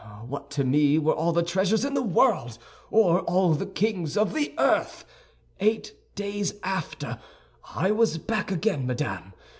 What 0.27 0.49
to 0.57 0.63
me 0.63 0.97
were 0.97 1.13
all 1.13 1.31
the 1.31 1.43
treasures 1.43 1.85
in 1.85 1.93
the 1.93 2.01
world, 2.01 2.57
or 2.89 3.19
all 3.19 3.53
the 3.53 3.67
kings 3.67 4.17
of 4.17 4.33
the 4.33 4.51
earth! 4.57 5.05
Eight 5.59 5.93
days 6.15 6.55
after, 6.63 7.19
I 7.75 7.91
was 7.91 8.17
back 8.17 8.49
again, 8.51 8.87
madame. 8.87 9.33